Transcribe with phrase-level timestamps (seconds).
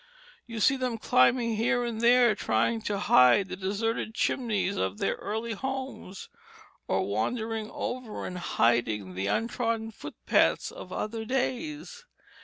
[0.47, 5.13] You see them climbing here and there, trying to hide the deserted chimneys of their
[5.17, 6.27] early homes,
[6.87, 12.05] or wandering over and hiding the untrodden foot paths of other days.